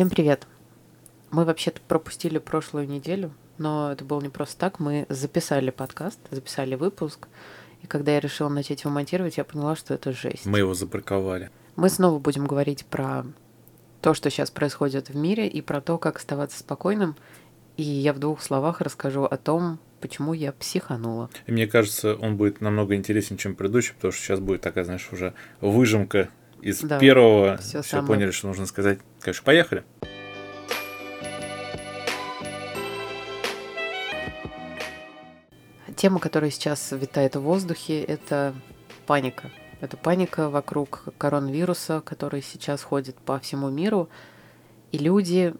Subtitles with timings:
[0.00, 0.46] Всем привет!
[1.30, 4.80] Мы вообще-то пропустили прошлую неделю, но это было не просто так.
[4.80, 7.28] Мы записали подкаст, записали выпуск,
[7.82, 10.46] и когда я решила начать его монтировать, я поняла, что это жесть.
[10.46, 11.50] Мы его запарковали.
[11.76, 13.26] Мы снова будем говорить про
[14.00, 17.14] то, что сейчас происходит в мире, и про то, как оставаться спокойным.
[17.76, 21.28] И я в двух словах расскажу о том, почему я психанула.
[21.46, 25.06] И мне кажется, он будет намного интереснее, чем предыдущий, потому что сейчас будет такая, знаешь,
[25.12, 26.30] уже выжимка
[26.62, 27.58] из Да, первого.
[27.58, 28.06] всё Все самое.
[28.06, 28.98] поняли, что нужно сказать.
[29.20, 29.84] Конечно, поехали.
[35.96, 38.54] Тема, которая сейчас витает в воздухе, это
[39.06, 39.50] паника.
[39.80, 44.08] Это паника вокруг коронавируса, который сейчас ходит по всему миру.
[44.92, 45.54] И люди,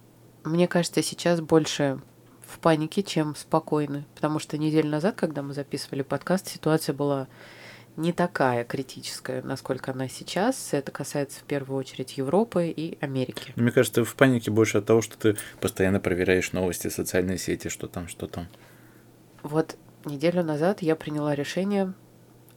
[0.45, 2.01] мне кажется, сейчас больше
[2.47, 4.07] в панике, чем спокойны.
[4.15, 7.29] Потому что неделю назад, когда мы записывали подкаст, ситуация была
[7.97, 10.73] не такая критическая, насколько она сейчас.
[10.73, 13.53] Это касается в первую очередь Европы и Америки.
[13.57, 17.69] Мне кажется, ты в панике больше от того, что ты постоянно проверяешь новости, социальные сети,
[17.69, 18.47] что там, что там.
[19.43, 21.95] Вот неделю назад я приняла решение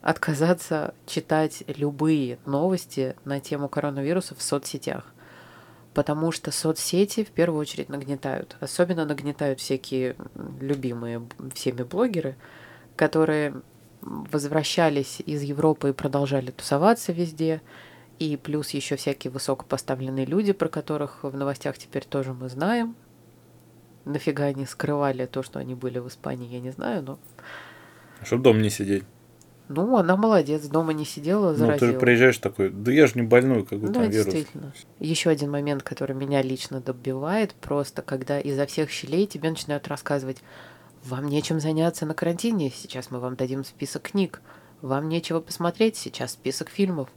[0.00, 5.12] отказаться читать любые новости на тему коронавируса в соцсетях.
[5.94, 8.56] Потому что соцсети в первую очередь нагнетают.
[8.60, 10.16] Особенно нагнетают всякие
[10.60, 12.36] любимые всеми блогеры,
[12.96, 13.62] которые
[14.04, 17.62] возвращались из Европы и продолжали тусоваться везде.
[18.18, 22.94] И плюс еще всякие высокопоставленные люди, про которых в новостях теперь тоже мы знаем.
[24.04, 27.18] Нафига они скрывали то, что они были в Испании, я не знаю, но
[28.22, 29.04] Чтобы дома не сидеть.
[29.68, 31.92] ну, она молодец, дома не сидела, Ну, ты заразила.
[31.92, 34.26] же приезжаешь такой, да я же не больной, какой Да, там вирус.
[34.26, 34.72] действительно.
[35.00, 40.42] Еще один момент, который меня лично добивает, просто когда изо всех щелей тебе начинают рассказывать,
[41.04, 44.40] вам нечем заняться на карантине, сейчас мы вам дадим список книг,
[44.82, 47.08] вам нечего посмотреть, сейчас список фильмов,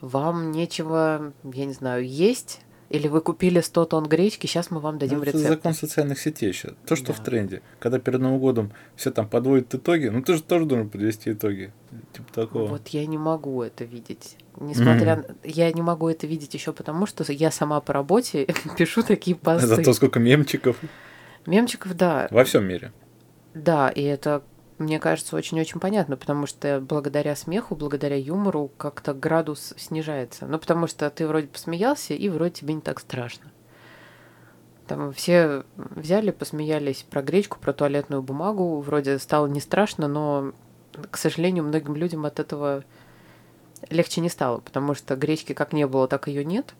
[0.00, 4.98] вам нечего, я не знаю, есть, или вы купили 100 тонн гречки, сейчас мы вам
[4.98, 5.48] дадим Ну, это рецепт.
[5.48, 6.72] закон социальных сетей сейчас.
[6.86, 7.12] То, что Да.
[7.12, 7.60] в тренде.
[7.80, 11.70] Когда перед Новым годом все там подводят итоги, ну ты же тоже должен подвести итоги.
[12.14, 12.66] Типа такого.
[12.66, 14.38] Вот я не могу это видеть.
[14.58, 15.24] Несмотря на...
[15.44, 18.46] Я не могу это видеть еще потому, что я сама по работе
[18.78, 19.66] пишу такие посты.
[19.66, 20.76] Зато сколько мемчиков
[21.44, 22.26] Мемчиков, да.
[22.30, 22.92] во всем мире.
[23.58, 24.42] Да, и это,
[24.78, 30.46] мне кажется, очень-очень понятно, потому что благодаря смеху, благодаря юмору как-то градус снижается.
[30.46, 33.50] Ну, потому что ты вроде посмеялся, и вроде тебе не так страшно.
[34.86, 38.80] Там все взяли, посмеялись про гречку, про туалетную бумагу.
[38.80, 40.52] Вроде стало не страшно, но,
[41.10, 42.84] к сожалению, многим людям от этого
[43.90, 46.74] легче не стало, потому что гречки как не было, так ее нет.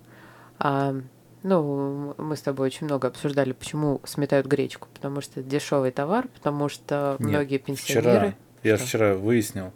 [0.61, 0.95] А,
[1.43, 4.89] ну, мы с тобой очень много обсуждали, почему сметают гречку.
[4.95, 8.11] Потому что это дешевый товар, потому что Нет, многие пенсионеры...
[8.11, 8.35] Вчера,
[8.65, 9.73] я вчера выяснил,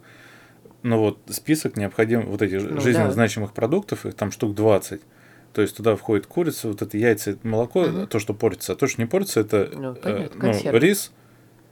[0.81, 3.13] ну вот список необходим, вот эти Ну жизненно да.
[3.13, 5.01] значимых продуктов, их там штук 20.
[5.53, 8.07] То есть туда входит курица, вот это яйца, молоко, Мгм.
[8.07, 8.73] то, что портится.
[8.73, 10.79] А то, что не портится, это Ну, э, понятно, ну, консервы.
[10.79, 11.11] рис,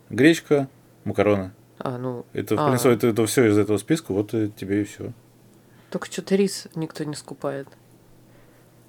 [0.09, 0.67] гречка,
[1.03, 1.51] макароны.
[1.79, 2.67] А, ну, Это, в А.
[2.67, 5.11] принципе, это, это все из этого списка, вот тебе и все.
[5.89, 7.67] только что-то рис никто не скупает.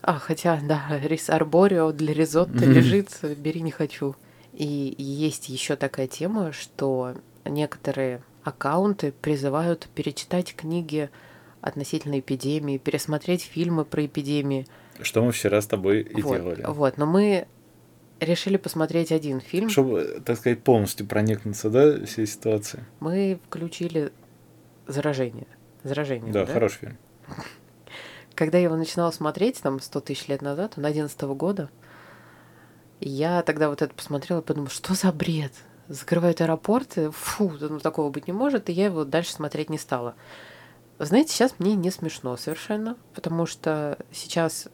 [0.02, 2.72] А, хотя, да, рис арборио для ризотто Мгм.
[2.72, 4.16] лежит, бери не хочу.
[4.52, 7.14] И есть еще такая тема, что
[7.44, 11.08] некоторые аккаунты призывают перечитать книги
[11.60, 14.66] относительно эпидемии, пересмотреть фильмы про эпидемии.
[15.00, 16.64] Что мы вчера с тобой и вот, делали.
[16.66, 17.46] вот, но мы
[18.18, 19.68] решили посмотреть один фильм.
[19.68, 22.84] Чтобы, так сказать, полностью проникнуться, да, всей ситуации.
[23.00, 24.12] Мы включили
[24.88, 25.46] заражение.
[25.84, 26.52] Заражение, Да, да?
[26.52, 26.98] хороший фильм.
[28.34, 31.70] Когда я его начинала смотреть, там, 100 тысяч лет назад, он 11 года,
[33.00, 35.52] я тогда вот это посмотрела и подумала, что за бред?
[35.88, 40.14] Закрывают аэропорты, фу, ну такого быть не может, и я его дальше смотреть не стала.
[40.98, 44.68] Знаете, сейчас мне не смешно совершенно, потому что сейчас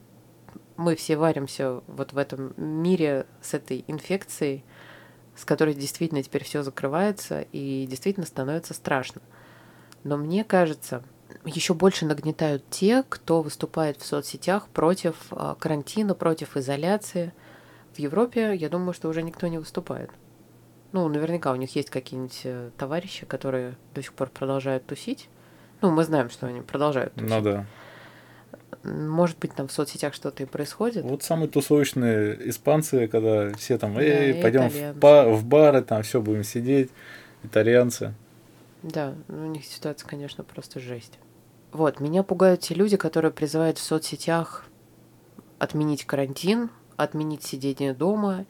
[0.77, 4.65] мы все варимся вот в этом мире с этой инфекцией,
[5.35, 9.23] с которой действительно теперь все закрывается и действительно становится страшно.
[10.05, 11.03] Но мне кажется,
[11.45, 17.33] еще больше нагнетают те, кто выступает в соцсетях против а, карантина, против изоляции.
[17.95, 20.11] В Европе, я думаю, что уже никто не выступает.
[20.93, 25.29] Ну, наверняка у них есть какие-нибудь э, товарищи, которые до сих пор продолжают тусить.
[25.81, 27.29] Ну, мы знаем, что они продолжают тусить.
[27.29, 27.67] Ну да.
[28.85, 31.05] Может быть, там в соцсетях что-то и происходит.
[31.05, 35.83] Вот самые тусовочные испанцы, когда все там, Да, эй, и пойдем в, ба- в бары,
[35.83, 36.91] там все будем сидеть,
[37.43, 38.15] итальянцы.
[38.83, 41.19] Да, ну, у них ситуация, конечно, просто жесть.
[41.73, 44.65] Вот, меня пугают те люди, которые призывают в соцсетях
[45.59, 48.47] отменить карантин, отменить сидение дома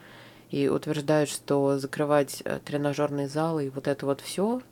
[0.51, 4.63] и утверждают, что закрывать э, тренажерные залы и вот это вот все,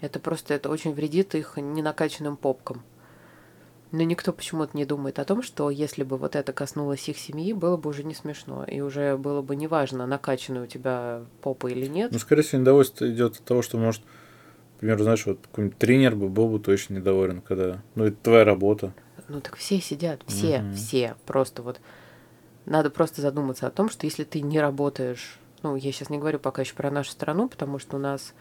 [0.00, 2.82] это просто это очень вредит их ненакачанным попкам.
[3.92, 7.52] Но никто почему-то не думает о том, что если бы вот это коснулось их семьи,
[7.52, 8.64] было бы уже не смешно.
[8.64, 12.10] И уже было бы неважно, накачанная у тебя попа или нет.
[12.10, 14.02] Ну, скорее всего, недовольство идет от того, что, может,
[14.82, 17.80] например, знаешь, вот какой-нибудь тренер бы был бы точно недоволен, когда...
[17.94, 18.92] Ну, это твоя работа.
[19.28, 20.74] Ну, так все сидят, все, Мгм.
[20.74, 21.14] все.
[21.24, 21.80] Просто вот
[22.66, 25.38] надо просто задуматься о том, что если ты не работаешь...
[25.62, 28.34] Ну, я сейчас не говорю пока еще про нашу страну, потому что у нас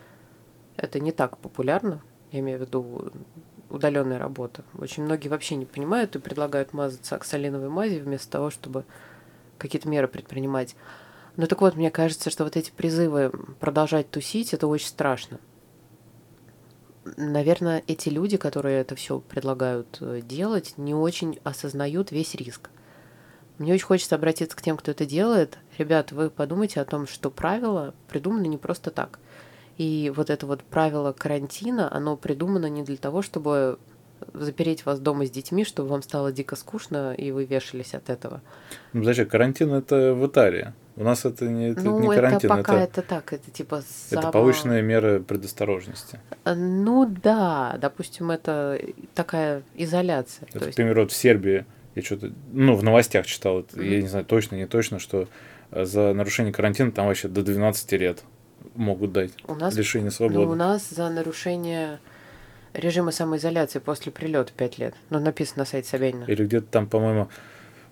[0.78, 2.02] это не так популярно.
[2.32, 3.12] Я имею в виду
[3.70, 4.64] удаленная работа.
[4.76, 8.84] Очень многие вообще не понимают и предлагают мазаться оксалиновой мазью вместо того, чтобы
[9.60, 10.76] какие-то меры предпринимать.
[11.38, 15.40] Ну так вот, мне кажется, что вот эти призывы продолжать тусить, это очень страшно.
[17.18, 22.70] Наверное, эти люди, которые это все предлагают э, делать, не очень осознают весь риск.
[23.58, 25.58] Мне очень хочется обратиться к тем, кто это делает.
[25.78, 29.20] Ребят, вы подумайте о том, что правила придуманы не просто так.
[29.78, 33.80] И вот это вот правило карантина, оно придумано не для того, чтобы
[34.34, 38.42] запереть вас дома с детьми, чтобы вам стало дико скучно, и вы вешались от этого.
[38.94, 40.74] Ну, подожди, карантин это в Италии.
[40.98, 43.76] У нас это не, это ну, не это карантин, пока это, это так, это типа
[44.12, 46.20] это само- повышенные меры предосторожности.
[46.44, 48.80] Э, Ну да, допустим, это
[49.16, 50.48] такая изоляция.
[50.50, 51.66] Это, То есть, например, вот в Сербии,
[51.96, 53.90] я что-то, ну, в новостях читал, это, Мгм.
[53.90, 55.28] я не знаю, точно, не точно, что
[55.72, 58.24] э, за нарушение карантина там вообще до 12 лет
[58.76, 60.56] могут дать у нас, лишение ну, у свободы.
[60.56, 62.00] нас за нарушение
[62.74, 64.96] режима самоизоляции после прилета 5 лет.
[65.10, 66.26] Ну, написано на сайте Собянина.
[66.26, 67.30] Или где-то там, по-моему,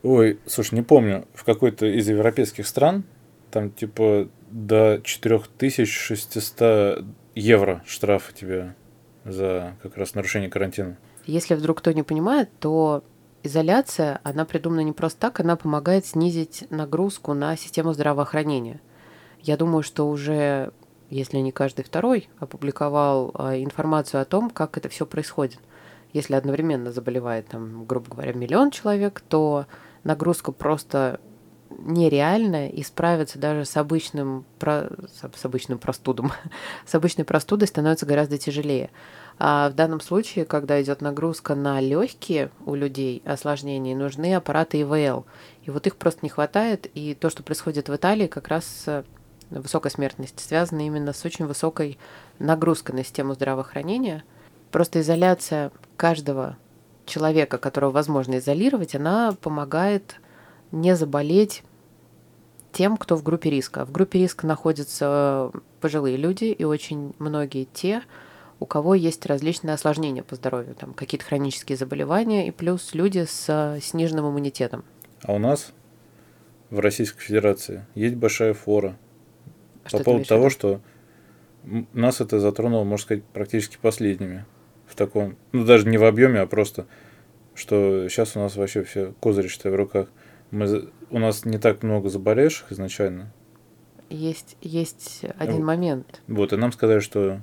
[0.03, 3.03] ой, слушай, не помню, в какой-то из европейских стран
[3.51, 7.03] там типа до 4600
[7.35, 8.75] евро штрафа тебе
[9.25, 10.97] за как раз нарушение карантина.
[11.25, 13.03] Если вдруг кто не понимает, то
[13.43, 18.81] изоляция, она придумана не просто так, она помогает снизить нагрузку на систему здравоохранения.
[19.41, 20.71] Я думаю, что уже,
[21.09, 25.59] если не каждый второй, опубликовал а, информацию о том, как это все происходит.
[26.11, 29.67] Если одновременно заболевает, там, грубо говоря, миллион человек, то
[30.03, 31.19] нагрузка просто
[31.69, 36.31] нереальная, и справиться даже с обычным, про- с обычным простудом,
[36.85, 38.89] с обычной простудой становится гораздо тяжелее.
[39.37, 45.25] А в данном случае, когда идет нагрузка на легкие у людей, осложнения, нужны аппараты ИВЛ.
[45.63, 46.87] И вот их просто не хватает.
[46.93, 49.05] И то, что происходит в Италии, как раз с
[49.49, 51.97] высокой смертностью, связано именно с очень высокой
[52.37, 54.25] нагрузкой на систему здравоохранения.
[54.71, 56.57] Просто изоляция каждого
[57.09, 60.15] человека, которого возможно изолировать, она помогает
[60.71, 61.63] не заболеть
[62.71, 63.85] тем, кто в группе риска.
[63.85, 65.51] В группе риска находятся
[65.81, 68.03] пожилые люди и очень многие те,
[68.59, 73.79] у кого есть различные осложнения по здоровью, там какие-то хронические заболевания и плюс люди с
[73.81, 74.83] сниженным иммунитетом.
[75.23, 75.73] А у нас
[76.69, 78.97] в Российской Федерации есть большая фора
[79.85, 80.81] Что по поводу того, что
[81.94, 84.45] нас это затронуло, можно сказать, практически последними.
[84.89, 86.88] В таком, ну даже не в объеме, а просто,
[87.53, 90.07] что сейчас у нас вообще все козыри, считай, в руках.
[90.51, 93.31] Мы, у нас не так много заболевших изначально.
[94.09, 96.21] есть, есть один Ну, момент.
[96.27, 97.39] Вот, и нам сказали, что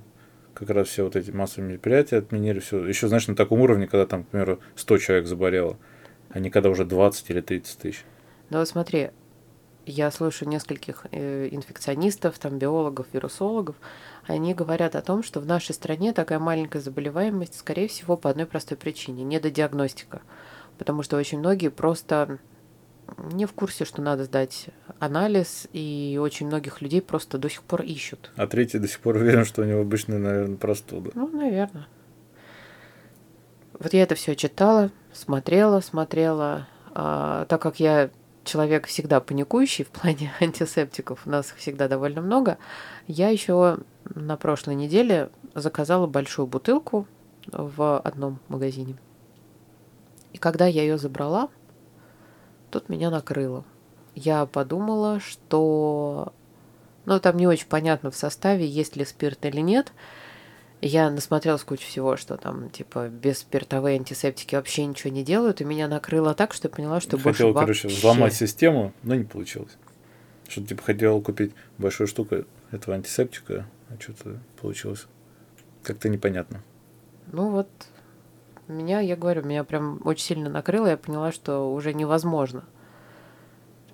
[0.55, 2.85] как раз все вот эти массовые мероприятия отменили, все.
[2.85, 5.77] Еще, знаешь, на таком уровне, когда там, к примеру, 100 человек заболело,
[6.31, 8.05] а не когда уже 20 или 30 тысяч.
[8.51, 9.11] Но вот смотри,
[9.87, 13.77] я слышу нескольких э, инфекционистов, там, биологов, вирусологов,
[14.27, 18.47] они говорят о том, что в нашей стране такая маленькая заболеваемость, скорее всего, по одной
[18.47, 20.23] простой причине– недодиагностика.
[20.77, 22.39] Потому что очень многие просто
[23.33, 24.67] не в курсе, что надо сдать
[24.99, 28.33] анализ, и очень многих людей просто до сих пор ищут.
[28.37, 31.13] А третий до сих пор уверен, что у него обычная, наверное, простуда.
[31.15, 31.87] Ну, наверное.
[33.79, 36.67] Вот я это все читала, смотрела, смотрела.
[36.95, 38.11] А, так как я
[38.47, 42.59] человек всегда паникующий в плане антисептиков, у нас их всегда довольно много,
[43.07, 43.79] я еще
[44.15, 47.07] на прошлой неделе заказала большую бутылку
[47.53, 48.97] в одном магазине.
[50.33, 51.49] И когда я ее забрала,
[52.71, 53.65] тут меня накрыло.
[54.15, 56.33] Я подумала, что...
[57.05, 59.93] Ну, там не очень понятно в составе, есть ли спирт или нет.
[60.83, 65.89] Я насмотрелась кучу всего, что там, типа, бесспиртовые антисептики вообще ничего не делают, и меня
[65.89, 69.77] накрыло так, что я поняла, что больше хотел, короче, вообще- взломать систему, но не получилось.
[70.49, 75.07] Что типа хотел купить большую штуку этого антисептика, а что-то получилось
[75.83, 76.63] как-то непонятно.
[77.33, 77.69] Ну вот,
[78.69, 82.65] меня, я говорю, меня прям очень сильно накрыло, я поняла, что уже невозможно.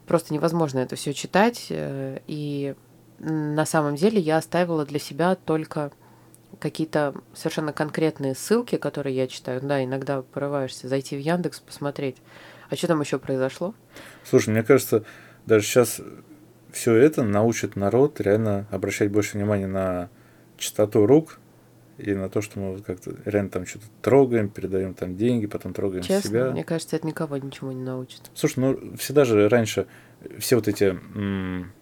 [0.06, 2.74] Просто невозможно это все читать, э, и
[3.18, 5.92] на самом деле я оставила для себя только
[6.60, 9.60] какие-то совершенно конкретные ссылки, которые я читаю.
[9.62, 12.16] Да, иногда порываешься зайти в Яндекс, посмотреть,
[12.70, 13.74] а что там еще произошло.
[14.24, 15.04] Слушай, мне кажется,
[15.46, 16.00] даже сейчас
[16.72, 20.08] все это научит народ реально обращать больше внимания на
[20.56, 21.38] чистоту рук
[21.98, 26.02] и на то, что мы как-то реально там что-то трогаем, передаем там деньги, потом трогаем
[26.02, 26.50] Честно, себя.
[26.50, 28.22] мне кажется, это никого ничего не научит.
[28.34, 29.86] Слушай, ну всегда же раньше
[30.38, 31.72] все вот эти, м,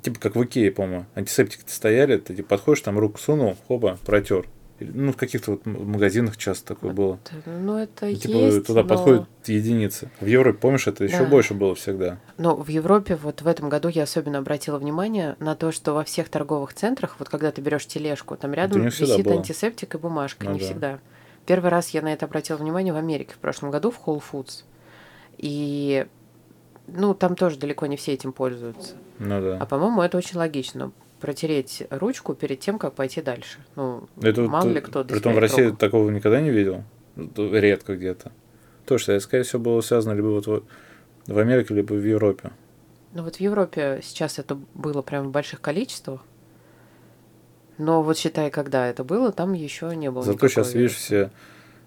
[0.00, 4.46] типа как в Икее, по-моему, антисептики стояли, ты типа, подходишь, там руку сунул, хоба, протер.
[4.80, 7.18] Ну, в каких-то вот магазинах часто такое было.
[7.18, 8.88] Т- Ну, это И, типа есть, туда но...
[8.88, 10.10] подходят единицы.
[10.20, 11.24] В Европе, помнишь, это еще Да.
[11.26, 12.18] больше было всегда.
[12.36, 16.02] Но в Европе вот в этом году я особенно обратила внимание на то, что во
[16.02, 19.34] всех торговых центрах, вот когда ты берешь тележку, там рядом висит было.
[19.36, 20.64] антисептик и бумажка, Ну не да.
[20.64, 20.98] всегда.
[21.46, 24.64] Первый раз я на это обратила внимание в Америке в прошлом году в Whole Foods.
[25.38, 26.06] И
[26.86, 28.94] ну, там тоже далеко не все этим пользуются.
[29.18, 29.58] Ну да.
[29.60, 30.92] А по-моему, это очень логично.
[31.20, 33.58] Протереть ручку перед тем, как пойти дальше.
[33.76, 35.76] Ну, Это вот, мало э, ли кто до Притом в России трогал.
[35.76, 36.82] такого никогда не видел.
[37.14, 38.32] Ну, Редко где-то.
[38.86, 40.64] То, что, скорее всего, было связано либо вот
[41.26, 42.50] в Америке, либо в Европе.
[43.12, 46.22] Ну вот в Европе сейчас это было прям в больших количествах.
[47.78, 50.22] Но вот считай, когда это было, там еще не было.
[50.24, 51.30] Зато сейчас, видишь, все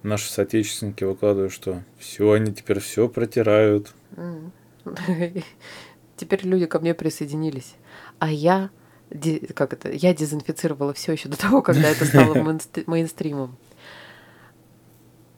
[0.04, 3.94] наши соотечественники выкладывают, что все, они теперь все протирают.
[4.16, 4.52] М.
[6.18, 7.76] Теперь люди ко мне присоединились.
[8.20, 8.70] А я,
[9.54, 13.58] как это, я дезинфицировала все еще до того, когда это стало мейнст- мейнстримом.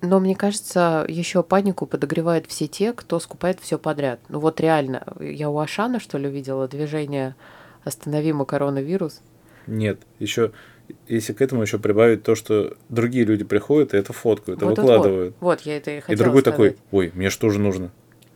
[0.01, 4.19] Но мне кажется, еще панику подогревают все те, кто скупает все подряд.
[4.29, 7.35] Ну вот реально, я у Ашана, что ли, видела движение
[7.83, 9.21] «Остановимо коронавирус».
[9.65, 10.51] Нет, еще,
[11.07, 14.87] если к этому еще прибавить то, что другие люди приходят и это фоткают, и Вот-вот-вот.
[14.95, 15.35] выкладывают.
[15.39, 16.55] Вот, я это и И хотела другой сказать.
[16.57, 17.91] такой, ой, мне что же нужно?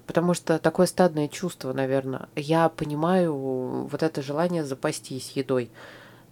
[0.08, 2.28] Потому что такое стадное чувство, наверное.
[2.36, 5.72] Я понимаю вот это желание запастись едой.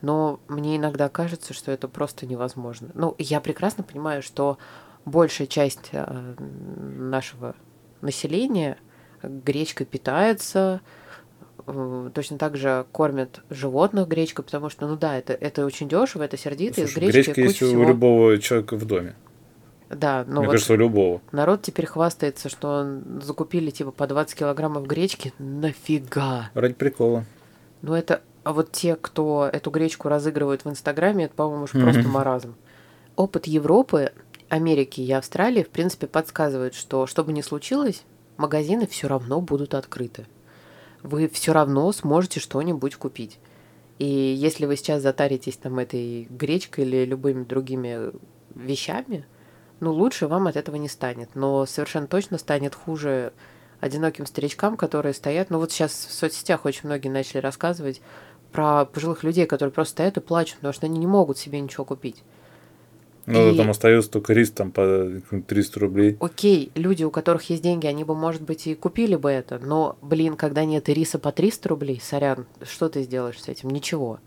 [0.01, 2.89] Но мне иногда кажется, что это просто невозможно.
[2.93, 4.57] Ну, я прекрасно понимаю, что
[5.05, 7.55] большая часть э, нашего
[8.01, 8.77] населения
[9.21, 10.81] гречкой питается,
[11.67, 16.23] э, точно так же кормят животных гречкой, потому что, ну да, это, это очень дешево,
[16.23, 17.83] это сердито, из Слушай, гречки гречка куча есть у всего.
[17.83, 19.15] любого человека в доме.
[19.89, 21.21] Да, но Мне вот кажется, у любого.
[21.31, 25.33] народ теперь хвастается, что закупили типа по 20 килограммов гречки.
[25.39, 26.51] Нафига?
[26.53, 27.25] Ради прикола.
[27.81, 28.21] Ну это...
[28.43, 32.55] А вот те, кто эту гречку разыгрывают в Инстаграме, это, по-моему, уж просто маразм.
[33.15, 34.11] Опыт Европы,
[34.47, 38.03] Америки и Австралии, в принципе, подсказывает, что что бы ни случилось,
[38.37, 40.25] магазины все равно будут открыты.
[41.03, 43.39] Вы все равно сможете что-нибудь купить.
[43.99, 48.11] И если вы сейчас затаритесь там этой гречкой или любыми другими
[48.55, 49.25] вещами,
[49.79, 51.35] ну, лучше вам от этого не станет.
[51.35, 53.33] Но совершенно точно станет хуже
[53.79, 55.49] одиноким старичкам, которые стоят.
[55.49, 58.01] Ну, вот сейчас в соцсетях очень многие начали рассказывать
[58.51, 61.85] про пожилых людей, которые просто стоят и плачут, потому что они не могут себе ничего
[61.85, 62.23] купить.
[63.25, 66.17] Ну, И- там остается только рис там по каким-то 300 рублей.
[66.19, 69.97] Окей, люди, у которых есть деньги, они бы, может быть, и купили бы это, но,
[70.01, 73.69] блин, когда нет и риса по 300 рублей, сорян, что ты сделаешь с этим?
[73.69, 74.19] Ничего.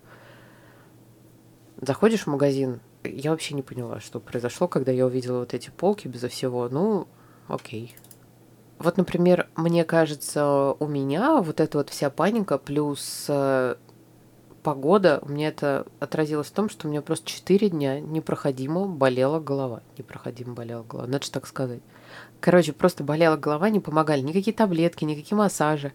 [1.81, 6.09] Заходишь в магазин, я вообще не поняла, что произошло, когда я увидела вот эти полки
[6.09, 6.69] безо всего.
[6.69, 7.09] Ну,
[7.49, 7.95] окей.
[8.79, 13.77] Вот, например, мне кажется, у меня вот эта вот вся паника плюс э,
[14.63, 19.41] погода, у меня это отразилось в том, что у меня просто 4 дня непроходимо болела
[19.41, 19.83] голова.
[19.99, 21.81] Непроходимо болела голова, надо же так сказать.
[22.41, 25.93] Короче, просто болела голова, не помогали никакие таблетки, никакие массажи.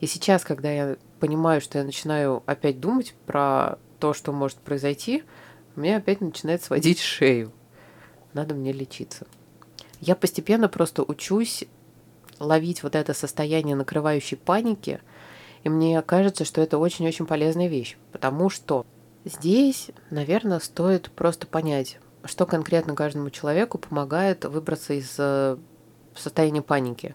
[0.00, 5.24] И сейчас, когда я понимаю, что я начинаю опять думать про то, что может произойти,
[5.76, 7.52] у меня опять начинает сводить шею.
[8.32, 9.26] Надо мне лечиться.
[10.00, 11.64] Я постепенно просто учусь
[12.38, 15.00] ловить вот это состояние накрывающей паники,
[15.64, 18.84] и мне кажется, что это очень-очень полезная вещь, потому что
[19.24, 25.56] здесь, наверное, стоит просто понять, что конкретно каждому человеку помогает выбраться из э,
[26.14, 27.14] состояния паники.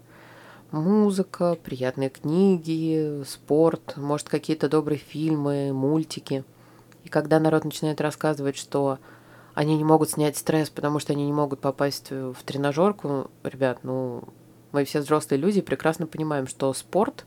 [0.72, 6.44] Музыка, приятные книги, спорт, может, какие-то добрые фильмы, мультики.
[7.12, 8.98] Когда народ начинает рассказывать, что
[9.54, 14.24] они не могут снять стресс, потому что они не могут попасть в тренажерку, ребят, ну,
[14.72, 17.26] мы все взрослые люди прекрасно понимаем, что спорт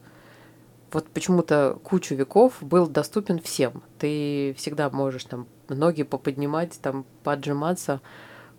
[0.91, 3.83] вот почему-то кучу веков был доступен всем.
[3.99, 8.01] Ты всегда можешь там ноги поподнимать, там поджиматься,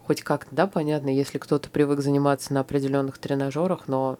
[0.05, 4.19] хоть как-то, да, понятно, если кто-то привык заниматься на определенных тренажерах, но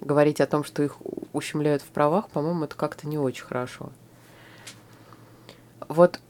[0.00, 0.96] говорить о том, что их
[1.32, 3.92] ущемляют в правах, по-моему, это как-то не очень хорошо.
[5.88, 6.20] Вот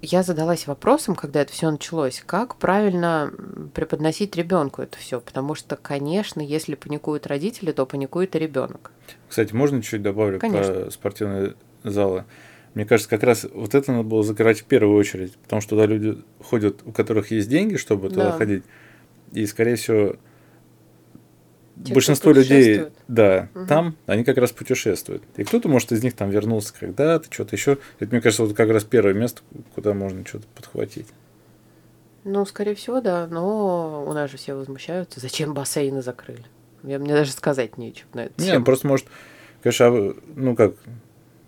[0.00, 3.32] я задалась вопросом, когда это все началось, как правильно
[3.74, 8.92] преподносить ребенку это все, потому что, конечно, если паникуют родители, то паникует и ребенок.
[9.28, 10.72] Кстати, можно чуть добавлю Конечно.
[10.82, 12.24] про спортивные залы?
[12.74, 15.86] Мне кажется, как раз вот это надо было закрывать в первую очередь, потому что туда
[15.86, 18.32] люди ходят, у которых есть деньги, чтобы туда Да.
[18.32, 18.62] ходить,
[19.32, 20.16] и, скорее всего,
[21.84, 23.66] Те, большинство людей, да, Мгм.
[23.66, 25.22] там, они как раз путешествуют.
[25.36, 27.78] И кто-то, может, из них там вернулся когда-то, что-то еще.
[28.00, 29.42] Это, мне кажется, вот как раз первое место,
[29.74, 31.06] куда можно что-то подхватить.
[32.24, 36.44] Ну, скорее всего, да, но у нас же все возмущаются, зачем бассейны закрыли.
[36.82, 38.42] Я, мне даже сказать нечего на это.
[38.42, 39.06] Не, просто, может,
[39.62, 40.74] конечно, а, ну как,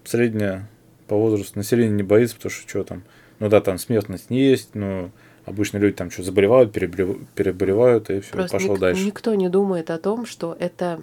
[0.05, 0.69] средняя
[1.07, 3.03] по возрасту население не боится, потому что что там,
[3.41, 5.11] ну да, там смертность не есть, но
[5.51, 9.05] обычно люди там что заболевают, переболев- переболевают, и все, Просто пошел ник- дальше.
[9.05, 11.03] никто не думает о том, что это,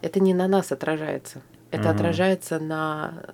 [0.00, 1.42] это не на нас отражается.
[1.70, 1.96] Это Мгм.
[1.96, 3.24] отражается на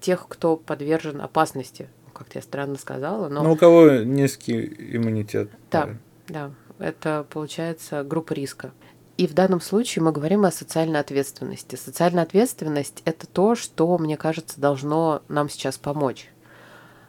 [0.00, 1.88] тех, кто подвержен опасности.
[2.06, 5.50] Ну, Как-то я странно сказала, но Ну, у кого низкий иммунитет.
[5.70, 5.80] Да.
[5.80, 6.00] наверное.
[6.28, 8.72] Да, это получается группа риска.
[9.16, 11.76] И в данном случае мы говорим о социальной ответственности.
[11.76, 16.28] Социальная ответственность– это то, что, мне кажется, должно нам сейчас помочь.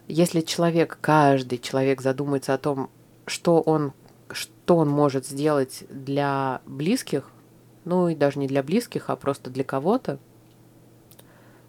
[0.07, 2.89] Если человек, каждый человек задумается о том,
[3.25, 3.93] что он,
[4.31, 7.31] что он может сделать для близких,
[7.85, 10.19] ну и даже не для близких, а просто для кого-то,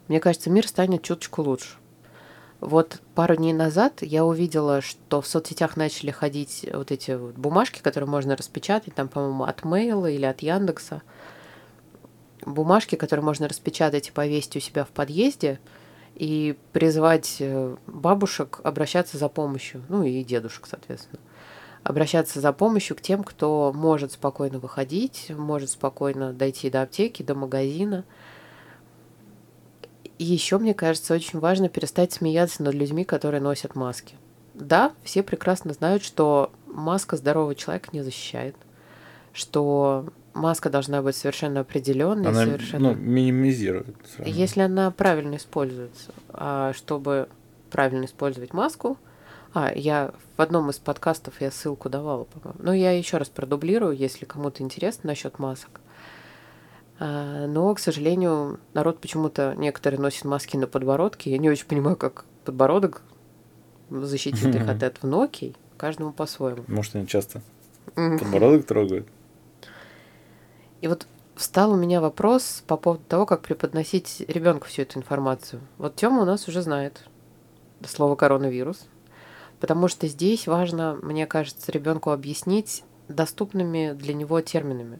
[0.07, 1.77] мне кажется, мир станет чуточку лучше.
[2.59, 7.81] Вот пару дней назад я увидела, что в соцсетях начали ходить вот эти вот бумажки,
[7.81, 11.03] которые можно распечатать, там, по-моему, от Мейла или от Яндекса.
[12.45, 15.59] Бумажки, которые можно распечатать и повесить у себя в подъезде
[16.17, 21.19] и призывать э, бабушек обращаться за помощью, ну и дедушек, соответственно,
[21.83, 27.35] обращаться за помощью к тем, кто может спокойно выходить, может спокойно дойти до аптеки, до
[27.35, 28.03] магазина.
[30.17, 34.15] И еще, мне кажется, очень важно перестать смеяться над людьми, которые носят маски.
[34.55, 38.55] Да, все прекрасно знают, что маска здорового человека не защищает,
[39.33, 40.07] что
[40.37, 42.89] маска должна быть совершенно определенной, Она совершенно...
[42.89, 43.95] ну, минимизирует.
[44.25, 47.27] Если она правильно используется, а чтобы
[47.69, 48.97] правильно использовать маску,
[49.53, 52.59] а я в одном из подкастов я ссылку давала, по-моему.
[52.63, 55.81] Но я еще раз продублирую, если кому-то интересно насчет масок.
[56.99, 61.31] А, Но, к сожалению, народ почему-то некоторые носят маски на подбородке.
[61.31, 63.01] Я не очень понимаю, как подбородок
[63.89, 65.09] защитит их от этого.
[65.09, 66.63] Но окей, каждому по-своему.
[66.67, 67.41] Может, они часто
[67.95, 69.07] подбородок трогают.
[70.81, 75.61] И вот встал у меня вопрос по поводу того, как преподносить ребенку всю эту информацию.
[75.77, 77.03] Вот Тёма у нас уже знает
[77.85, 78.87] слово коронавирус,
[79.59, 84.99] потому что здесь важно, мне кажется, ребенку объяснить доступными для него терминами.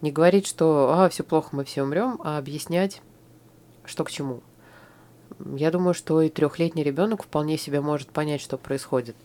[0.00, 3.00] Не говорить, что а, все плохо, мы все умрем, а объяснять,
[3.84, 4.42] что к чему.
[5.54, 9.16] Я думаю, что и трехлетний ребенок вполне себе может понять, что происходит.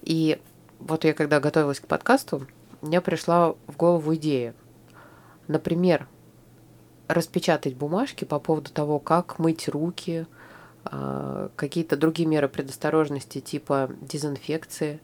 [0.00, 0.40] И
[0.78, 2.46] вот я когда готовилась к подкасту,
[2.80, 4.54] мне пришла в голову идея.
[5.48, 6.06] Например,
[7.08, 10.26] распечатать бумажки по поводу того, как мыть руки,
[10.84, 15.00] а, какие-то другие меры предосторожности типа дезинфекции.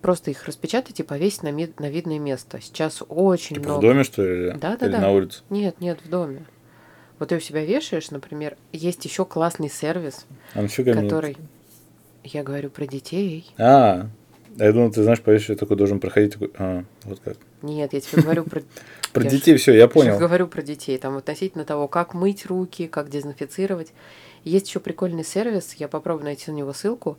[0.00, 2.60] Просто их распечатать и повесить на, ми- на видное место.
[2.60, 3.78] Сейчас очень Типа много.
[3.78, 4.48] в доме, что ли?
[4.48, 4.86] или- Да-да-да.
[4.86, 5.42] Или на улице?
[5.48, 6.44] Нет, нет, в доме.
[7.20, 11.36] Вот ты у себя вешаешь, например, есть еще классный сервис, А нафига мне который...
[12.24, 13.48] Я говорю про детей.
[13.58, 13.64] А,
[14.02, 14.08] а
[14.56, 16.50] я думал, ты знаешь, повесишь, я такой должен проходить такой.
[16.58, 17.36] А, вот как.
[17.62, 18.62] Нет, я тебе говорю про
[19.12, 20.18] Про Я детей все, я Я понял.
[20.18, 23.92] говорю про детей, там относительно того, как мыть руки, как дезинфицировать.
[24.44, 27.18] Есть еще прикольный сервис, я попробую найти на него ссылку.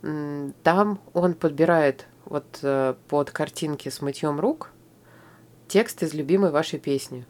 [0.00, 4.70] Там он подбирает вот э, под картинки с мытьем рук
[5.66, 7.26] текст из любимой вашей песни.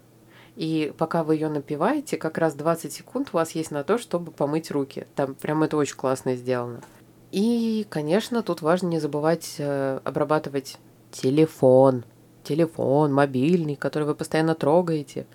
[0.55, 4.31] И пока вы ее напеваете, как раз 20 секунд у вас есть на то, чтобы
[4.31, 5.07] помыть руки.
[5.15, 6.81] Там прям это очень классно сделано.
[7.31, 10.77] И, конечно, тут важно не забывать э, обрабатывать
[11.11, 12.03] телефон.
[12.43, 15.27] Телефон, мобильный, который вы постоянно трогаете.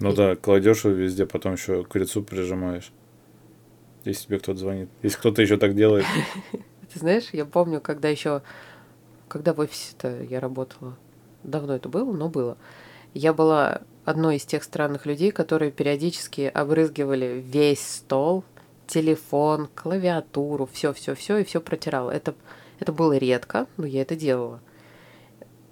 [0.00, 2.92] Ну да, кладешь его везде, потом еще к лицу прижимаешь.
[4.04, 4.88] Если тебе кто-то звонит.
[5.02, 6.06] Если кто-то еще так делает.
[6.92, 8.42] Ты знаешь, я помню, когда еще,
[9.28, 10.96] когда в офисе-то я работала,
[11.42, 12.56] давно это было, но было.
[13.14, 18.44] Я была одной из тех странных людей, которые периодически обрызгивали весь стол,
[18.88, 22.10] телефон, клавиатуру, все, все, все, и все протирала.
[22.10, 22.34] Это,
[22.80, 24.60] это было редко, но я это делала.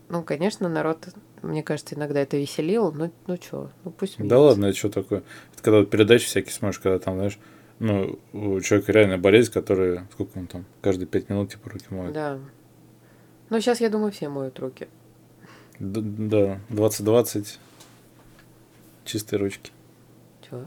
[0.09, 1.09] Ну, конечно, народ,
[1.43, 2.93] мне кажется, иногда это веселил.
[2.93, 5.23] Ну, ну что, ну пусть Да ладно, это что такое?
[5.55, 7.39] Это когда вот передачи всякие смотришь, когда там, знаешь,
[7.79, 12.13] ну, у человека реально болезнь, которая, сколько он там, каждые пять минут, типа, руки моет.
[12.13, 12.39] Да.
[13.51, 14.89] Ну, сейчас, я думаю, все моют руки.
[15.79, 17.59] Д- Да, 2020,
[19.05, 19.73] чистые ручки.
[20.49, 20.67] Чего?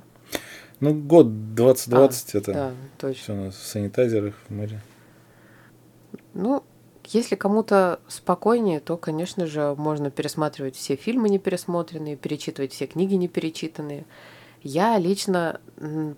[0.80, 3.22] Ну, год 2020, это Да, точно.
[3.24, 4.80] все у нас в санитайзерах, в мэре.
[6.34, 6.64] Ну,
[7.06, 13.16] если кому-то спокойнее, то, конечно же, можно пересматривать все фильмы не пересмотренные, перечитывать все книги
[13.16, 14.06] не перечитанные.
[14.62, 15.60] Я лично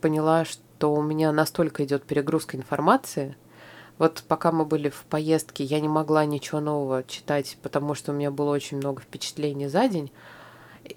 [0.02, 3.36] поняла, что у меня настолько идет перегрузка информации.
[3.98, 8.16] Вот пока мы были в поездке, я не могла ничего нового читать, потому что у
[8.16, 10.12] меня было очень много впечатлений за день.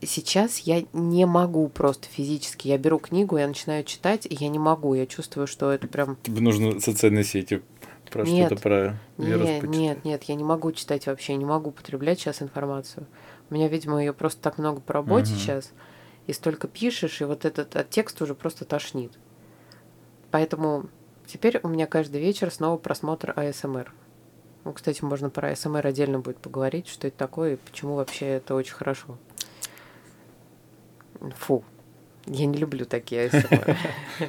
[0.03, 2.68] Сейчас я не могу просто физически.
[2.68, 4.94] Я беру книгу, я начинаю читать, и я не могу.
[4.94, 6.16] Я чувствую, что это прям...
[6.23, 7.62] Тебе нужно социальные сети
[8.11, 8.47] про Нет.
[8.47, 9.81] что-то про вирус Нет, почитать.
[9.81, 13.07] нет, нет, я не могу читать вообще, не могу потреблять сейчас информацию.
[13.51, 15.40] У меня, видимо, ее просто так много по работе Мгм.
[15.40, 15.73] сейчас,
[16.27, 19.12] и столько пишешь, и вот этот от текст уже просто тошнит.
[20.31, 20.87] Поэтому
[21.27, 23.92] теперь у меня каждый вечер снова просмотр АСМР.
[24.64, 28.55] Ну, кстати, можно про АСМР отдельно будет поговорить, что это такое и почему вообще это
[28.55, 29.18] очень хорошо.
[31.37, 31.64] Фу,
[32.27, 33.77] я не люблю такие АСМР.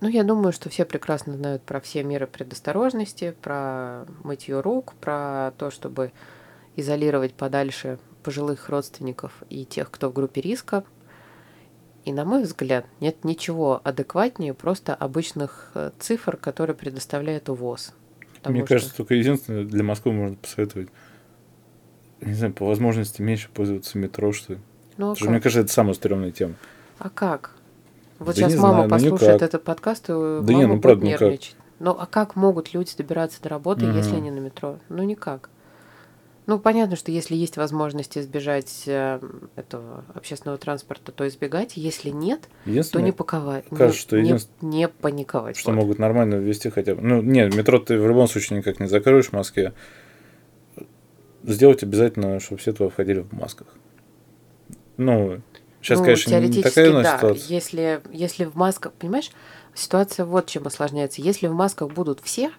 [0.00, 5.52] Ну, я думаю, что все прекрасно знают про все меры предосторожности, про мытье рук, про
[5.58, 6.12] то, чтобы
[6.76, 10.84] изолировать подальше пожилых родственников и тех, кто в группе риска.
[12.04, 17.92] И, на мой взгляд, нет ничего адекватнее просто обычных э, цифр, которые предоставляет УВОЗ.
[18.36, 20.90] Потому Мне что- кажется, только единственное для Москвы можно посоветовать,
[22.20, 24.60] не знаю, по возможности меньше пользоваться метро, что ли.
[24.98, 26.54] Ну, а Потому мне кажется, это самая стрёмная тема.
[26.98, 27.52] А как?
[28.18, 29.48] Вот Да сейчас не мама знаю, ну послушает никак.
[29.48, 31.20] этот подкаст, и мама Да не, ну будет правда, никак.
[31.22, 31.56] нервничать.
[31.78, 34.16] Ну а как могут люди добираться до работы, если Мгм.
[34.18, 34.78] они на метро?
[34.88, 35.48] Ну никак.
[36.46, 39.20] Ну понятно, что если есть возможность избежать э,
[39.54, 41.76] этого общественного транспорта, то избегать.
[41.76, 42.48] Если нет,
[42.90, 43.66] то не паковать.
[43.68, 45.56] кажется, что не, единствен- не паниковать.
[45.58, 45.76] что вот.
[45.76, 47.02] могут нормально ввести хотя бы.
[47.02, 49.74] Ну, нет, метро ты в любом случае никак не закроешь в Москве.
[51.44, 53.68] Сделать обязательно, чтобы все туда входили в масках.
[54.98, 55.40] Ну,
[55.80, 57.16] сейчас, Ну, конечно, не теоретически, такая у нас да.
[57.16, 57.46] ситуация.
[57.48, 59.30] Если, если в масках, понимаешь,
[59.74, 61.22] ситуация вот чем осложняется.
[61.22, 62.50] Если в масках будут все,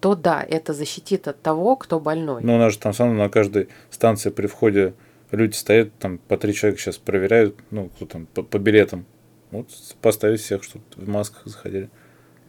[0.00, 2.42] то да, это защитит от того, кто больной.
[2.42, 4.94] Но у нас же там равно на каждой станции при входе
[5.32, 9.04] люди стоят, там по три человека сейчас проверяют, ну, кто там, по, по билетам.
[9.50, 9.68] Вот
[10.00, 11.90] поставить всех, чтобы в масках заходили.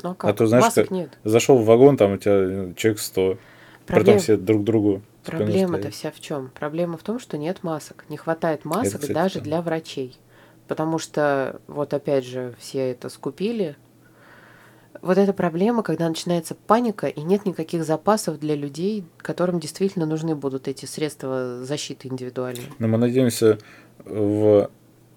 [0.03, 0.35] Ну, а как?
[0.35, 1.17] то, знаешь, Масок нет.
[1.23, 3.37] Зашел в вагон, там у тебя человек 100.
[3.87, 5.01] Проблем- Потом все друг другу.
[5.31, 6.51] Проблема-то вся в чем?
[6.53, 8.05] Проблема в том, что нет масок.
[8.09, 9.41] Не хватает масок кстати, даже да.
[9.41, 10.17] для врачей.
[10.67, 13.77] Потому что, вот опять же, все это скупили.
[15.01, 20.35] Вот эта проблема, когда начинается паника, и нет никаких запасов для людей, которым действительно нужны
[20.35, 22.67] будут эти средства защиты индивидуальные.
[22.79, 23.59] Но мы надеемся,
[24.03, 24.69] в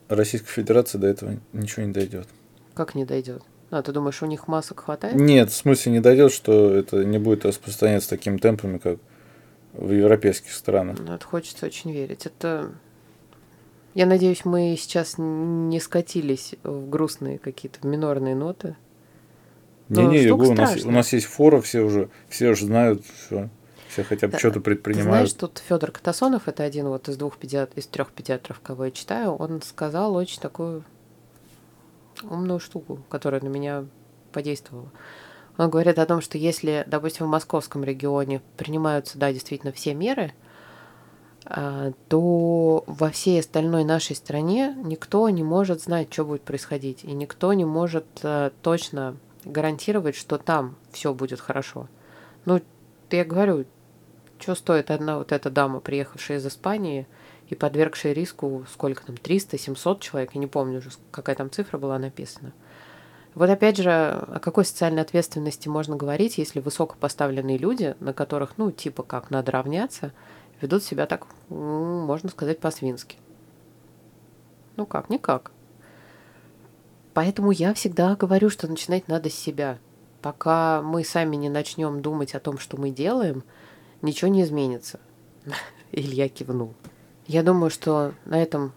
[0.09, 2.29] Российской Федерации до этого ничего не дойдет.
[2.75, 3.42] Как не дойдет?
[3.70, 5.14] А, ты думаешь, у них масок хватает?
[5.14, 8.99] Нет, в смысле не дойдет, что это не будет распространяться такими темпами, как
[9.72, 10.98] в европейских странах.
[10.98, 12.26] Ну, это хочется очень верить.
[12.26, 12.72] Это...
[13.94, 18.76] Я надеюсь, мы сейчас не скатились в грустные какие-то минорные ноты.
[19.88, 23.04] Ну, Не-не, штука Егор, у нас, у нас есть фора, все уже, все уже знают,
[23.04, 23.50] все,
[23.88, 25.09] все хотя бы Да, что-то Ты предпринимают.
[25.09, 27.76] знаешь, тут Федор Катасонов, это один вот из двух педиат...
[27.76, 30.85] из трех педиатров, кого я читаю, он сказал очень такую
[32.22, 33.85] умную штуку, которая на меня
[34.30, 34.92] подействовала.
[35.61, 40.33] Он говорит о том, что если, допустим, в московском регионе принимаются, да, действительно все меры,
[41.44, 47.12] а, то во всей остальной нашей стране никто не может знать, что будет происходить, и
[47.12, 51.88] никто не может а, точно гарантировать, что там все будет хорошо.
[52.46, 52.62] Ну,
[53.11, 53.66] я говорю,
[54.38, 57.07] что стоит одна вот эта дама, приехавшая из Испании
[57.51, 61.99] и подвергшая риску, сколько там, 300-700 человек, я не помню уже, какая там цифра была
[61.99, 62.55] написана.
[63.35, 68.73] Вот опять же, о какой социальной ответственности можно говорить, если высокопоставленные люди, на которых, ну,
[68.73, 70.12] типа как, надо равняться,
[70.61, 73.16] ведут себя так, можно сказать, по-свински.
[74.77, 75.53] Ну как, никак.
[77.14, 79.79] Поэтому я всегда говорю, что начинать надо с себя.
[80.23, 83.43] Пока мы сами не начнем думать о том, что мы делаем,
[84.03, 85.01] ничего не изменится.
[85.93, 86.75] Илья кивнул.
[87.27, 88.73] Я думаю, что на этом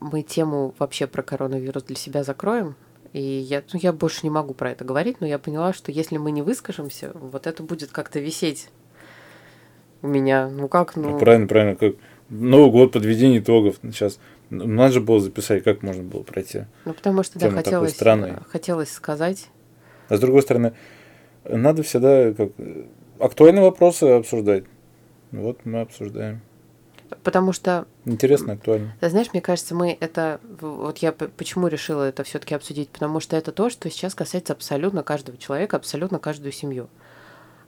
[0.00, 2.76] мы тему вообще про коронавирус для себя закроем.
[3.12, 6.18] И я, ну, я больше не могу про это говорить, но я поняла, что если
[6.18, 8.68] мы не выскажемся, вот это будет как-то висеть
[10.02, 10.48] у меня.
[10.48, 11.10] Ну как, ну...
[11.10, 11.76] Ну, правильно, правильно.
[11.76, 11.94] Как
[12.28, 13.76] Новый год, подведение итогов.
[13.82, 16.64] Сейчас надо же было записать, как можно было пройти.
[16.84, 19.48] Ну, потому что, да, хотелось, э, хотелось сказать.
[20.08, 20.74] А с другой стороны,
[21.44, 22.50] надо всегда как
[23.18, 24.64] актуальные вопросы обсуждать.
[25.32, 26.40] Вот мы обсуждаем.
[27.22, 28.94] Потому что Интересно, актуально.
[29.00, 30.40] Ты знаешь, мне кажется, мы это...
[30.60, 34.52] Вот я почему решила это все таки обсудить, потому что это то, что сейчас касается
[34.52, 36.88] абсолютно каждого человека, абсолютно каждую семью.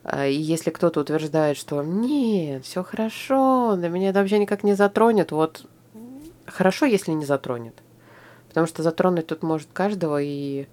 [0.04, 4.74] А, И если кто-то утверждает, что нет, все хорошо, да меня это вообще никак не
[4.74, 5.66] затронет, вот
[6.46, 7.74] хорошо, если не затронет.
[8.48, 10.66] Потому что затронуть тут может каждого и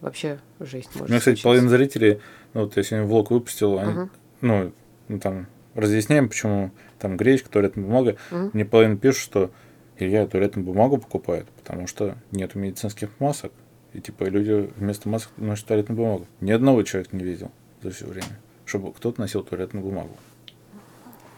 [0.00, 1.44] вообще жесть может У меня, кстати, случиться.
[1.44, 2.20] половина зрителей,
[2.54, 4.10] ну, вот я сегодня влог выпустил, они, Мгм.
[4.40, 4.72] ну,
[5.08, 8.16] ну, там, разъясняем, почему там гречка, туалетная бумага.
[8.30, 8.50] Мгм.
[8.52, 9.50] Мне половина пишут, что
[9.98, 13.52] Илья туалетную бумагу покупает, потому что нет медицинских масок.
[13.92, 16.26] И типа люди вместо масок носят туалетную бумагу.
[16.40, 17.50] Ни одного человека не видел
[17.82, 20.16] за все время, чтобы кто-то носил туалетную бумагу.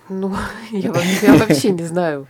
[0.09, 0.35] Ну,
[0.73, 0.93] я,
[1.23, 2.27] я вообще не знаю,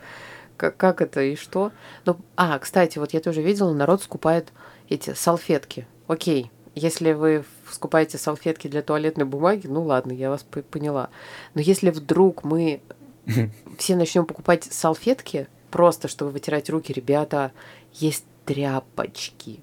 [0.56, 1.72] Как, как это и что?
[2.04, 4.52] Ну, а, кстати, вот я тоже видела, народ скупает
[4.88, 5.86] эти салфетки.
[6.08, 11.10] Окей, если вы скупаете салфетки для туалетной бумаги, ну ладно, я вас поняла.
[11.54, 12.80] Но если вдруг мы
[13.78, 17.52] все начнем покупать салфетки, просто чтобы вытирать руки, ребята,
[17.92, 19.60] есть тряпочки.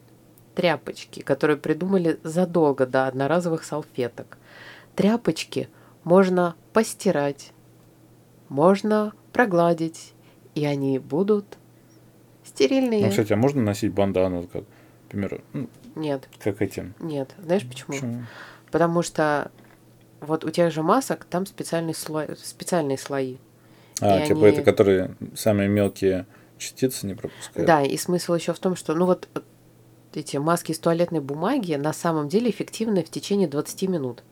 [0.53, 4.37] Тряпочки, которые придумали задолго до одноразовых салфеток.
[4.95, 5.67] Тряпочки
[6.03, 7.51] можно постирать,
[8.47, 10.13] можно прогладить,
[10.53, 11.57] и они будут
[12.45, 13.05] стерильные.
[13.05, 14.63] Ну, кстати, а можно носить бандану, как,
[15.03, 16.29] например, ну, нет.
[16.39, 16.93] Как этим?
[16.99, 17.35] Нет.
[17.43, 17.93] Знаешь почему?
[17.93, 18.23] Почему?
[18.71, 19.51] Потому что
[20.21, 23.37] вот у тех же масок там специальные, слой, специальные слои.
[24.01, 24.57] А, и типа они...
[24.57, 26.25] это которые самые мелкие
[26.57, 27.67] частицы не пропускают.
[27.67, 29.27] Да, и смысл еще в том, что ну вот
[30.13, 34.23] эти маски из туалетной бумаги на самом деле эффективны в течение 20 минут.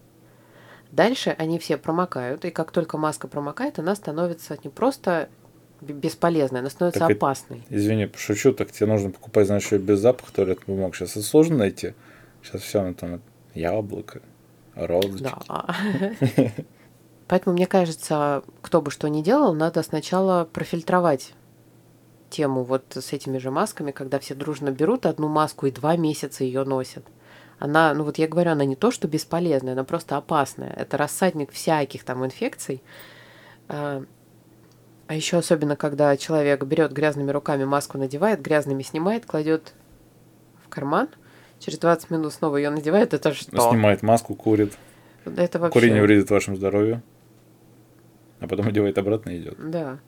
[0.91, 5.30] Дальше они все промокают, и как только маска промокает, она становится не просто
[5.82, 7.63] бесполезной, она становится так опасной.
[7.69, 10.93] Извини, пошучу, так тебе нужно покупать, знаешь, ее без запаха туалетной бумаги.
[10.93, 11.93] Сейчас это сложно найти.
[12.43, 13.21] Сейчас все на там
[13.54, 14.21] яблоко,
[14.76, 15.23] розочки.
[15.47, 15.76] Да.
[17.28, 21.34] Поэтому, мне кажется, кто бы что ни делал, надо сначала профильтровать
[22.30, 26.44] тему вот с этими же масками, когда все дружно берут одну маску и два месяца
[26.44, 27.06] ее носят.
[27.60, 30.74] Она, ну вот я говорю, она не то, что бесполезная, она просто опасная.
[30.74, 32.82] Это рассадник всяких там инфекций.
[33.70, 34.04] А,
[35.08, 39.74] а еще особенно, когда человек берет грязными руками маску, надевает, грязными снимает, кладет
[40.66, 41.10] в карман,
[41.60, 43.70] через 20 минут снова ее надевает, это что?
[43.70, 44.74] Снимает маску, курит.
[45.26, 45.80] Это вообще...
[45.80, 47.02] Курение вредит вашему здоровью.
[48.44, 49.56] А потом одевает обратно и идет.
[49.58, 50.00] Да.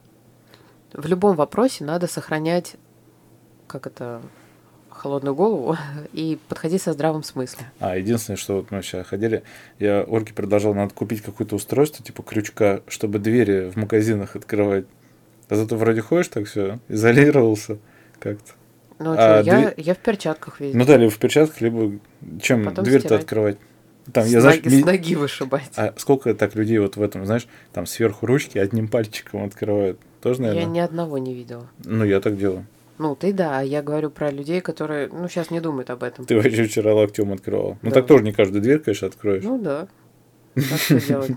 [0.92, 2.76] В любом вопросе надо сохранять,
[3.68, 4.22] как это,
[4.90, 5.78] холодную голову
[6.14, 7.66] и подходить со здравым смыслом.
[7.80, 9.44] А, единственное, что вот мы сейчас ходили,
[9.80, 14.86] я Ольге предложил, надо купить какое-то устройство, типа крючка, чтобы двери в магазинах открывать.
[15.48, 17.78] А зато вроде ходишь так все, изолировался
[18.20, 18.52] как-то.
[19.00, 20.78] Ну, а, я, я в перчатках везде.
[20.78, 22.00] Ну да, либо в перчатках, либо
[22.42, 23.58] чем дверь-то открывать.
[24.12, 25.72] Там, с, я, знаешь, ноги, с ноги вышибать.
[25.76, 30.00] А сколько так людей вот в этом, знаешь, там сверху ручки одним пальчиком открывают?
[30.22, 30.64] Тоже, наверное?
[30.64, 31.68] Я ни одного не видела.
[31.84, 32.66] Ну, я так делаю.
[32.98, 36.26] Ну, ты да, а я говорю про людей, которые, ну, сейчас не думают об этом.
[36.26, 37.78] Ты вообще вчера локтем открывал.
[37.82, 39.44] Ну, так тоже не каждую дверь, конечно, откроешь.
[39.44, 39.88] Ну, да.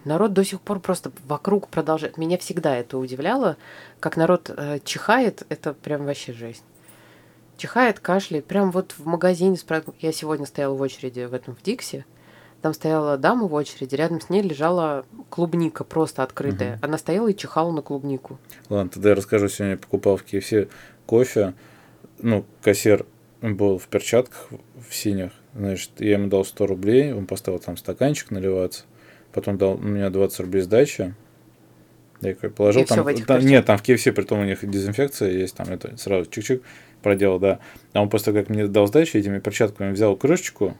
[0.05, 2.19] Народ до сих пор просто вокруг продолжает.
[2.19, 3.57] Меня всегда это удивляло,
[3.99, 6.63] как народ э, чихает, это прям вообще жесть.
[7.57, 8.45] Чихает, кашляет.
[8.45, 9.57] Прям вот в магазине,
[9.99, 12.05] я сегодня стояла в очереди в этом в Диксе,
[12.63, 16.75] там стояла дама в очереди, рядом с ней лежала клубника просто открытая.
[16.75, 16.81] Угу.
[16.83, 18.39] Она стояла и чихала на клубнику.
[18.69, 19.49] Ладно, тогда я расскажу.
[19.49, 20.69] Сегодня я покупал в KFC
[21.07, 21.55] кофе,
[22.21, 23.07] ну, кассир
[23.41, 24.49] был в перчатках
[24.89, 28.85] в синих, значит, я ему дал 100 рублей, он поставил там стаканчик наливаться,
[29.33, 31.15] потом дал у меня 20 рублей сдачи,
[32.21, 35.31] я как положил и там, там нет, там в KFC, при том у них дезинфекция
[35.31, 36.63] есть, там это сразу чик-чик
[37.03, 37.61] проделал, да.
[37.93, 40.77] А он после как мне дал сдачу, этими перчатками взял крышечку,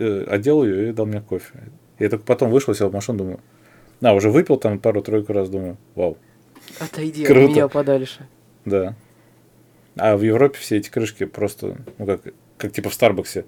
[0.00, 1.52] одел ее и дал мне кофе.
[1.98, 3.40] Я только потом вышел, сел в машину, думаю,
[4.02, 6.16] а, уже выпил там пару-тройку раз, думаю, вау.
[6.78, 7.44] Отойди Круто.
[7.44, 8.26] от меня подальше.
[8.64, 8.94] Да.
[9.96, 12.22] А в Европе все эти крышки просто, ну как,
[12.56, 13.44] как типа в Старбаксе.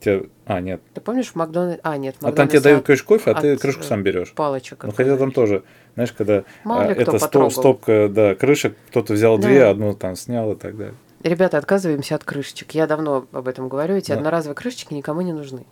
[0.00, 0.28] Тебе...
[0.44, 0.82] А, нет.
[0.92, 1.80] Ты помнишь в Макдональдсе?
[1.82, 4.32] А, нет, А там тебе дают, конечно, кофе, а ты крышку сам берешь.
[4.32, 4.84] Палочек.
[4.84, 5.62] Ну, хотя там тоже,
[5.94, 9.48] знаешь, когда а, это стоп, стопка, да, крышек, кто-то взял да.
[9.48, 10.94] две, одну там снял и так далее.
[11.22, 12.72] Ребята, отказываемся от крышечек.
[12.72, 13.94] Я давно об этом говорю.
[13.94, 14.16] Эти да.
[14.16, 15.64] одноразовые крышечки никому не нужны.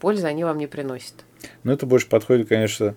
[0.00, 1.24] Пользы они вам не приносят.
[1.64, 2.94] Ну, это больше подходит, конечно,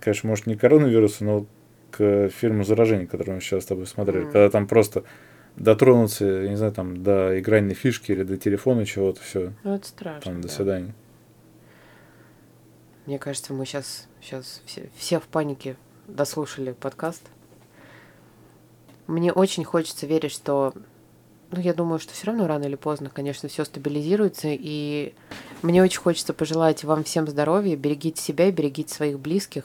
[0.00, 1.46] конечно, может, не к коронавирусу, но
[1.90, 4.26] к фильму «Заражение», который мы сейчас с тобой смотрели.
[4.26, 4.32] Mm.
[4.32, 5.04] Когда там просто
[5.56, 9.52] дотронуться, я не знаю, там, до игральной фишки или до телефона чего-то, все.
[9.62, 10.32] Ну, это страшно.
[10.32, 10.54] Там, до да.
[10.54, 10.94] свидания.
[13.06, 15.76] Мне кажется, мы сейчас, сейчас все, все в панике
[16.08, 17.22] дослушали подкаст.
[19.06, 20.72] Мне очень хочется верить, что
[21.54, 24.48] ну, я думаю, что все равно рано или поздно, конечно, все стабилизируется.
[24.50, 25.14] И
[25.62, 29.64] мне очень хочется пожелать вам всем здоровья, берегите себя и берегите своих близких.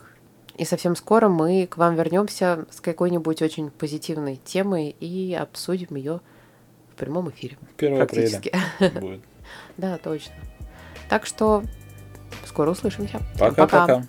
[0.58, 6.20] И совсем скоро мы к вам вернемся с какой-нибудь очень позитивной темой и обсудим ее
[6.92, 7.58] в прямом эфире.
[7.78, 8.54] 1 практически.
[8.80, 9.22] будет.
[9.78, 10.34] Да, точно.
[11.10, 11.64] Так что
[12.46, 13.20] скоро услышимся.
[13.40, 14.06] Пока-пока.